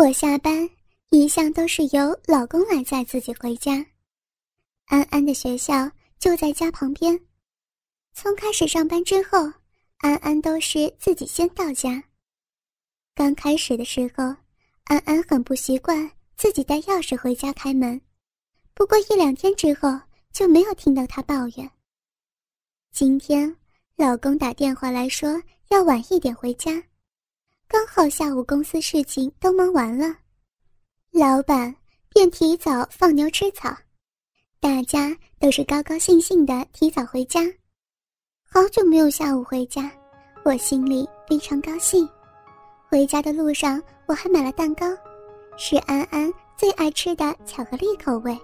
[0.00, 0.66] 我下班
[1.10, 3.84] 一向都是由老公来载自己回家。
[4.86, 7.20] 安安的学校就在家旁边，
[8.14, 9.52] 从开始上班之后，
[9.98, 12.02] 安安都是自己先到家。
[13.14, 14.24] 刚开始的时候，
[14.84, 18.00] 安安很不习惯自己带钥匙回家开门，
[18.72, 20.00] 不过一两天之后
[20.32, 21.70] 就没有听到他抱怨。
[22.90, 23.54] 今天
[23.96, 26.82] 老公打电话来说要晚一点回家。
[27.72, 30.12] 刚好下午公司事情都忙完了，
[31.12, 31.72] 老板
[32.08, 33.72] 便提早放牛吃草，
[34.58, 37.42] 大家都是高高兴兴的提早回家。
[38.42, 39.88] 好久没有下午回家，
[40.44, 42.08] 我心里非常高兴。
[42.88, 44.84] 回家的路上我还买了蛋糕，
[45.56, 48.36] 是安安最爱吃的巧克力口味，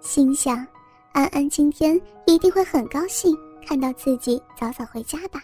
[0.00, 0.66] 心想
[1.12, 5.38] 安安今天一定会很高兴看到自己早早回家吧。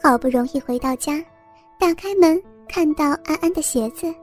[0.00, 1.20] 好不容易回到家。
[1.80, 4.14] 打开门，看到安安的鞋子，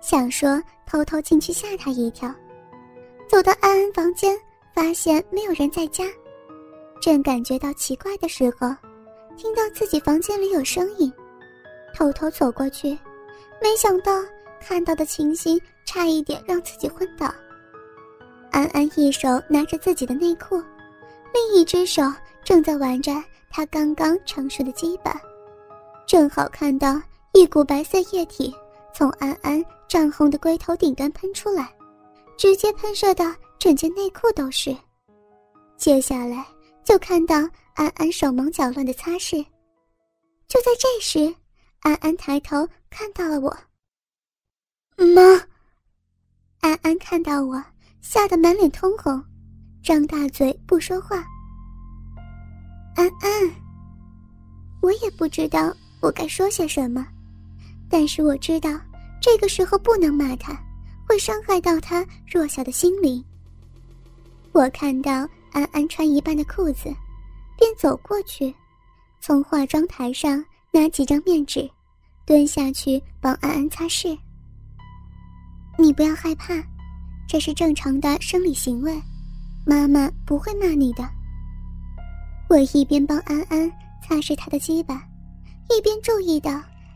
[0.00, 2.32] 想说偷偷进去吓她一跳。
[3.28, 4.38] 走到安安房间，
[4.72, 6.04] 发现没有人在家，
[7.00, 8.72] 正感觉到奇怪的时候，
[9.36, 11.12] 听到自己房间里有声音，
[11.96, 12.96] 偷偷走过去，
[13.60, 14.12] 没想到
[14.60, 17.26] 看到的情形差一点让自己昏倒。
[18.52, 20.62] 安安一手拿着自己的内裤，
[21.34, 22.04] 另一只手
[22.44, 23.12] 正在玩着
[23.50, 25.20] 她刚刚成熟的鸡巴。
[26.06, 27.00] 正好看到
[27.32, 28.54] 一股白色液体
[28.94, 31.74] 从安安涨红的龟头顶端喷出来，
[32.36, 34.76] 直接喷射到整件内裤都是。
[35.76, 36.46] 接下来
[36.84, 37.36] 就看到
[37.74, 39.44] 安安手忙脚乱的擦拭。
[40.46, 41.34] 就在这时，
[41.80, 43.56] 安安抬头看到了我。
[44.96, 45.20] 妈！
[46.60, 47.62] 安安看到我，
[48.00, 49.22] 吓得满脸通红，
[49.82, 51.16] 张大嘴不说话。
[52.94, 53.50] 安安，
[54.80, 55.74] 我也不知道。
[56.04, 57.06] 我该说些什么？
[57.88, 58.78] 但是我知道，
[59.22, 60.52] 这个时候不能骂他，
[61.08, 63.24] 会伤害到他弱小的心灵。
[64.52, 66.94] 我看到安安穿一半的裤子，
[67.56, 68.54] 便走过去，
[69.18, 71.66] 从化妆台上拿几张面纸，
[72.26, 74.14] 蹲下去帮安安擦拭。
[75.78, 76.52] 你不要害怕，
[77.26, 78.94] 这是正常的生理行为，
[79.64, 81.08] 妈妈不会骂你的。
[82.50, 83.72] 我一边帮安安
[84.06, 85.02] 擦拭她的鸡巴。
[85.70, 86.50] 一边注意到，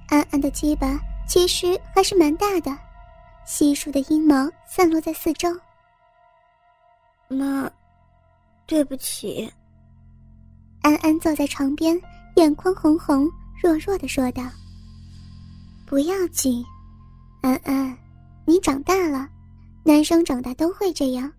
[0.09, 2.77] 安安的鸡巴其实还是蛮大的，
[3.47, 5.49] 稀疏的阴毛散落在四周。
[7.29, 7.71] 妈，
[8.67, 9.51] 对不起。
[10.83, 12.01] 安安坐在床边，
[12.37, 13.29] 眼眶红红，
[13.63, 14.43] 弱弱的说道
[15.85, 16.65] ：“不要紧，
[17.43, 17.97] 安安，
[18.47, 19.29] 你长大了，
[19.83, 21.31] 男生长大都会这样，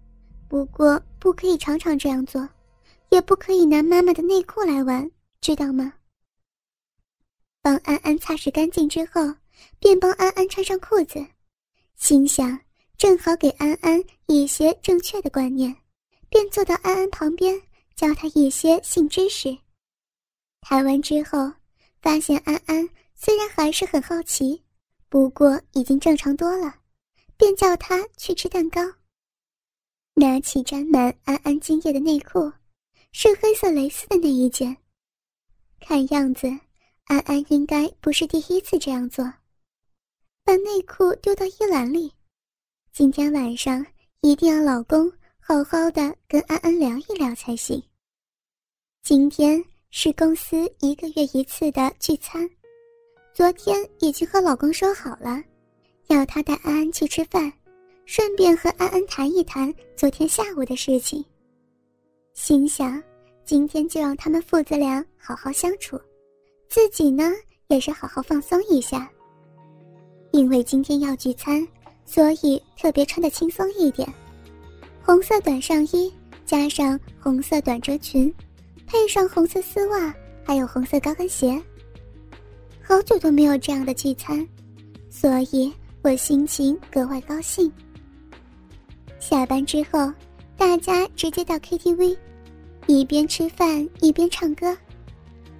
[0.48, 2.48] 不过不可以常常这样做，
[3.10, 5.10] 也不可以拿妈妈的内裤来玩，
[5.42, 5.94] 知道吗？”
[7.70, 9.22] 帮安安擦拭干净之后，
[9.78, 11.24] 便帮安安穿上裤子，
[11.98, 12.60] 心想
[12.98, 15.76] 正好给安安一些正确的观念，
[16.30, 17.62] 便坐到安安旁边
[17.96, 19.56] 教她一些性知识。
[20.62, 21.54] 谈完之后，
[22.02, 24.64] 发现安安虽然还是很好奇，
[25.08, 26.74] 不过已经正常多了，
[27.38, 28.82] 便叫她去吃蛋糕。
[30.16, 32.52] 拿起沾满安安精液的内裤，
[33.12, 34.76] 是黑色蕾丝的那一件，
[35.80, 36.50] 看样子。
[37.10, 39.26] 安安应该不是第一次这样做，
[40.44, 42.14] 把内裤丢到衣篮里。
[42.94, 43.84] 今天晚上
[44.22, 47.82] 一定要老公好好的跟安安聊一聊才行。
[49.02, 49.60] 今天
[49.90, 52.48] 是公司一个月一次的聚餐，
[53.34, 55.42] 昨天已经和老公说好了，
[56.10, 57.52] 要他带安安去吃饭，
[58.06, 61.26] 顺便和安安谈一谈昨天下午的事情。
[62.36, 63.02] 心想，
[63.44, 66.00] 今天就让他们父子俩好好相处。
[66.70, 67.24] 自己呢，
[67.68, 69.10] 也是好好放松一下。
[70.32, 71.68] 因为今天要聚餐，
[72.06, 74.08] 所以特别穿的轻松一点，
[75.04, 76.14] 红色短上衣
[76.46, 78.32] 加上红色短褶裙，
[78.86, 80.14] 配上红色丝袜，
[80.46, 81.60] 还有红色高跟鞋。
[82.84, 84.48] 好久都没有这样的聚餐，
[85.10, 85.74] 所以
[86.04, 87.72] 我心情格外高兴。
[89.20, 90.14] 下班之后，
[90.56, 92.16] 大家直接到 KTV，
[92.86, 94.78] 一边吃饭一边唱歌。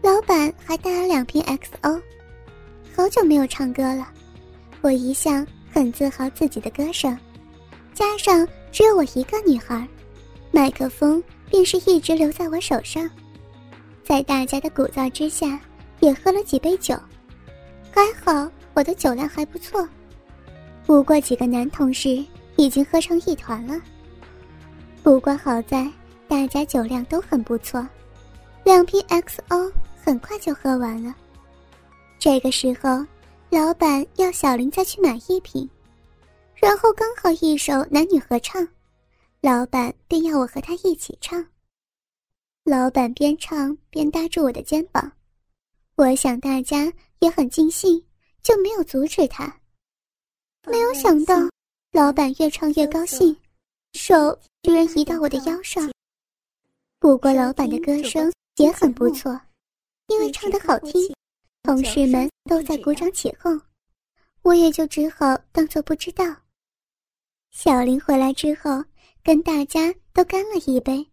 [0.02, 2.02] 老板还带了两瓶 XO，
[2.96, 4.08] 好久没有唱歌了。
[4.82, 7.18] 我一向很自豪自己的歌声，
[7.94, 9.86] 加上只有我一个女孩，
[10.52, 13.10] 麦克风便是一直留在我手上。
[14.04, 15.60] 在大家的鼓噪之下，
[16.00, 16.96] 也喝了几杯酒，
[17.92, 19.88] 还好我的酒量还不错。
[20.86, 22.26] 不过几个男同事
[22.56, 23.80] 已经喝成一团了。
[25.04, 25.92] 不过好在
[26.28, 27.86] 大家酒量都很不错，
[28.64, 29.72] 两瓶 XO。
[30.10, 31.14] 很快就喝完了。
[32.18, 33.06] 这个时候，
[33.52, 35.70] 老板要小林再去买一瓶，
[36.56, 38.68] 然后刚好一首男女合唱，
[39.40, 41.46] 老板便要我和他一起唱。
[42.64, 45.12] 老板边唱边搭住我的肩膀，
[45.96, 48.04] 我想大家也很尽兴，
[48.42, 49.60] 就没有阻止他。
[50.66, 51.36] 没有想到，
[51.92, 53.38] 老板越唱越高兴，
[53.94, 55.88] 手居然移到我的腰上。
[56.98, 59.40] 不过，老板的歌声也很不错，
[60.10, 61.14] 因为唱得好听，
[61.64, 63.62] 同事们都在鼓掌起哄，
[64.42, 66.26] 我也就只好当做不知道。
[67.52, 68.84] 小林回来之后，
[69.24, 71.06] 跟大家都干了一杯。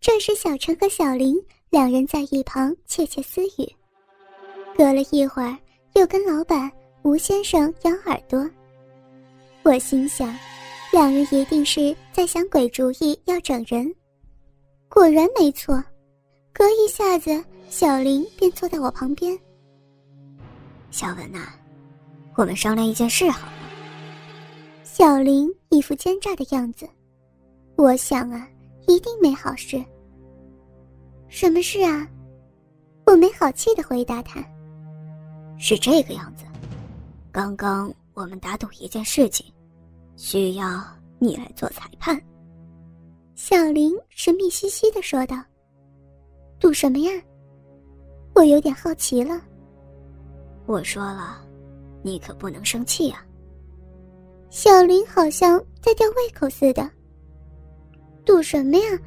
[0.00, 1.36] 这时，小陈和小林
[1.70, 3.76] 两人在一旁窃窃私语。
[4.76, 5.56] 隔了一会儿，
[5.94, 6.70] 又跟老板
[7.02, 8.48] 吴先生咬耳朵。
[9.62, 10.36] 我心想，
[10.92, 13.92] 两人一定是在想鬼主意要整人。
[14.88, 15.82] 果然没错，
[16.56, 19.38] 隔一下子，小林便坐在我旁边。
[20.90, 21.48] 小文呐，
[22.34, 23.52] 我们商量一件事好吗？
[24.82, 26.88] 小林一副奸诈的样子，
[27.76, 28.48] 我想啊，
[28.88, 29.84] 一定没好事。
[31.28, 32.08] 什么事啊？
[33.04, 34.42] 我没好气的回答他。
[35.58, 36.46] 是这个样子，
[37.30, 39.44] 刚刚我们打赌一件事情，
[40.16, 40.82] 需要
[41.18, 42.18] 你来做裁判。
[43.34, 45.36] 小林神秘兮兮的说道
[46.58, 47.10] ：“赌什么呀？”
[48.34, 49.40] 我有点好奇了。
[50.66, 51.42] 我说了，
[52.02, 53.24] 你可不能生气啊。
[54.50, 56.88] 小林好像在吊胃口似的。
[58.24, 58.98] 赌什么呀？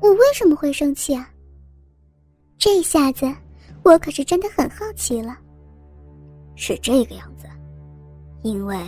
[0.00, 1.30] 我为什么会生气啊？
[2.58, 3.26] 这下子，
[3.82, 5.36] 我可是真的很好奇了。
[6.54, 7.46] 是这个样子，
[8.42, 8.78] 因为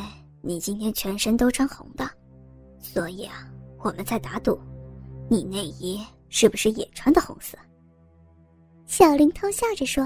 [0.42, 2.08] 你今天全身都穿红的，
[2.78, 3.48] 所以啊，
[3.78, 4.58] 我们在打赌。
[5.28, 7.56] 你内衣是不是也穿的红色？
[8.88, 10.02] 小林偷笑着说：“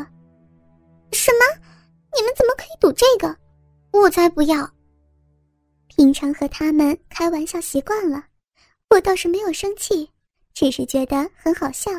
[1.12, 1.62] 什么？
[2.14, 3.34] 你们怎么可以赌这个？
[3.92, 4.68] 我才不要！
[5.86, 8.26] 平常和他们开玩笑习惯了，
[8.90, 10.10] 我倒是没有生气，
[10.52, 11.90] 只是觉得很好笑。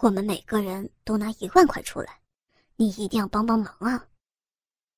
[0.00, 2.18] 我们每个人都拿一万块出来，
[2.76, 4.04] 你一定要帮帮忙啊！”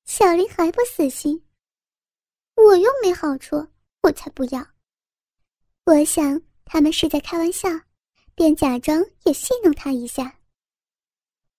[0.05, 1.45] 小林还不死心
[2.55, 3.67] ：“我又没好处，
[4.01, 4.65] 我才不要！
[5.83, 7.69] 我想。”他们是在开玩笑，
[8.37, 10.31] 便假装也戏弄他一下。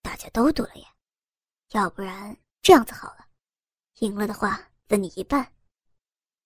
[0.00, 0.84] 大家都赌了耶，
[1.72, 3.26] 要不然这样子好了，
[3.98, 5.52] 赢了的话分你一半。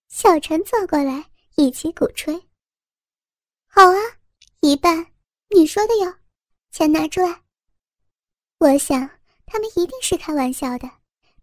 [0.08, 1.22] 小陈走过来，
[1.56, 2.34] 一起鼓吹。
[3.66, 3.98] 好啊，
[4.60, 5.06] 一半，
[5.50, 6.14] 你说的哟，
[6.70, 7.42] 钱拿出来。
[8.56, 9.06] 我想
[9.44, 10.90] 他们一定是开玩笑的，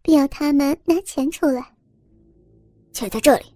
[0.02, 1.62] 便要他们拿钱出来。
[2.92, 3.56] 钱在这里，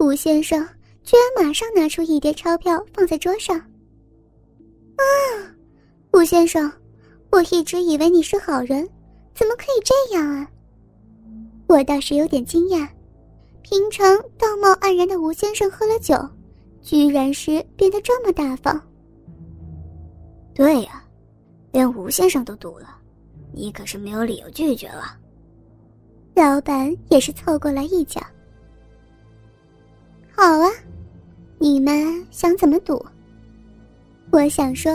[0.00, 0.68] 吴先生。
[1.04, 3.60] 居然马上拿出一叠钞票放在桌上。
[4.96, 5.04] 啊，
[6.12, 6.70] 吴先生，
[7.30, 8.88] 我一直以为你是好人，
[9.34, 10.48] 怎么可以这样啊？
[11.66, 12.88] 我倒是有点惊讶，
[13.62, 16.16] 平常道貌岸然的吴先生喝了酒，
[16.80, 18.80] 居然是变得这么大方。
[20.54, 21.04] 对呀，
[21.72, 22.96] 连吴先生都赌了，
[23.52, 25.16] 你可是没有理由拒绝了。
[26.34, 28.20] 老板也是凑过来一脚。
[30.36, 30.70] 好啊。
[31.56, 33.02] 你们想怎么赌？
[34.34, 34.92] 我想说，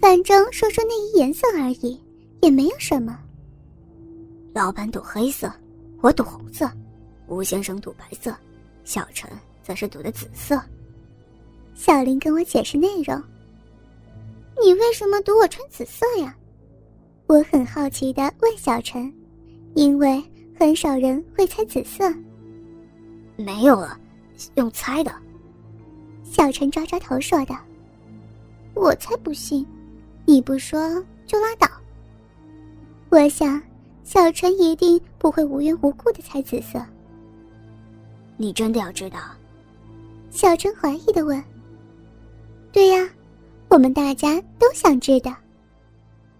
[0.00, 1.96] 反正说说内衣颜色而已，
[2.40, 3.16] 也没有什么。
[4.52, 5.48] 老板赌黑色，
[6.00, 6.68] 我赌红色，
[7.28, 8.34] 吴先生赌白色，
[8.82, 9.30] 小陈
[9.62, 10.60] 则是赌的紫色。
[11.76, 13.22] 小林跟我解释内容。
[14.60, 16.36] 你为什么赌我穿紫色呀？
[17.28, 19.14] 我很好奇的问小陈，
[19.76, 20.20] 因为
[20.58, 22.12] 很少人会猜紫色。
[23.36, 23.96] 没有了，
[24.56, 25.14] 用猜的。
[26.24, 27.56] 小陈抓抓头说道
[28.74, 29.66] ：“我才不信，
[30.26, 31.68] 你不说就拉倒。
[33.10, 33.62] 我想，
[34.02, 36.84] 小陈一定不会无缘无故的猜紫色。
[38.36, 39.18] 你真的要知道？”
[40.30, 41.42] 小陈怀疑的问。
[42.72, 43.08] “对呀，
[43.68, 45.34] 我们大家都想知道。”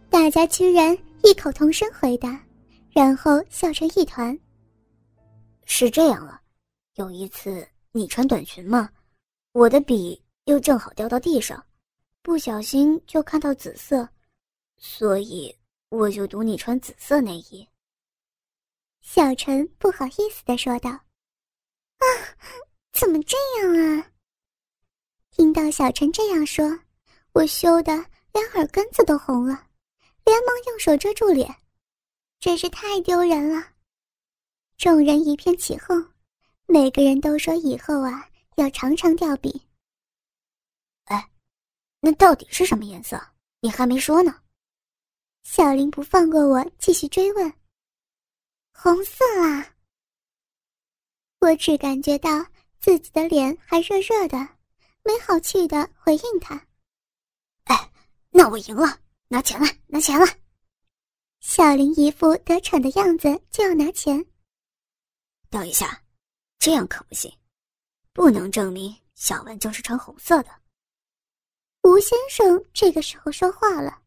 [0.09, 2.41] 大家居然异口同声回答，
[2.91, 4.39] 然后笑成一团。
[5.65, 6.41] 是这样啊，
[6.97, 8.89] 有一次你穿短裙嘛？
[9.53, 11.63] 我的笔又正好掉到地上，
[12.23, 14.09] 不小心就看到紫色，
[14.77, 15.55] 所以
[15.89, 17.69] 我就赌你穿紫色内衣。
[19.01, 20.91] 小陈不好意思的说道
[21.99, 22.07] ：“啊，
[22.93, 24.11] 怎么这样啊？”
[25.31, 26.65] 听到小陈这样说，
[27.33, 27.93] 我羞得
[28.33, 29.67] 连耳根子都红了，
[30.25, 31.53] 连忙用手遮住脸，
[32.39, 33.67] 真是太丢人了。
[34.79, 36.13] 众人一片起哄，
[36.67, 38.29] 每个人都说以后啊。
[38.57, 39.67] 要常常掉笔。
[42.05, 43.29] 那到底是什么颜色？
[43.61, 44.43] 你还没说呢。
[45.45, 47.53] 小林不放过我，继续追问。
[48.73, 49.77] 红色啊！
[51.39, 52.45] 我只感觉到
[52.81, 54.37] 自己的脸还热热的，
[55.05, 56.67] 没好气的回应他
[57.71, 57.93] ：“哎，
[58.31, 60.27] 那我赢了，拿钱来，拿钱来！”
[61.39, 64.25] 小林一副得逞的样子，就要拿钱。
[65.51, 66.03] 等一下，
[66.59, 67.33] 这样可不行，
[68.13, 70.62] 不能证明小文就是穿红色的。
[71.85, 73.99] 吴先生这个时候说话了，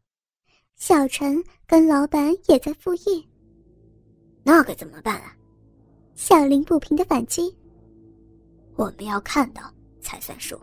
[0.75, 3.27] 小陈跟老板也在附议。
[4.43, 5.35] 那该怎么办啊？
[6.15, 7.53] 小林不平的反击
[8.77, 9.63] ：“我们要看到
[9.99, 10.57] 才算数。”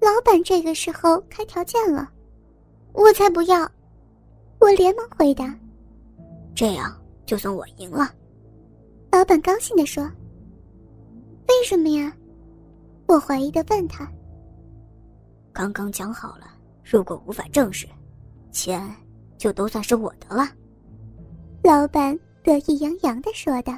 [0.00, 2.08] 老板这个时候开条件了，
[2.92, 3.68] 我才不要！
[4.60, 5.52] 我连忙回答
[6.54, 8.14] ：“这样就算我赢了。”
[9.10, 10.04] 老板高兴的说
[11.48, 12.16] ：“为什么呀？”
[13.06, 14.08] 我怀疑的问他
[15.58, 16.46] ：“刚刚讲好了，
[16.84, 17.84] 如果无法证实，
[18.52, 18.80] 钱
[19.36, 20.48] 就都算是我的了。”
[21.64, 22.16] 老板。
[22.44, 23.74] 得意洋洋的说道。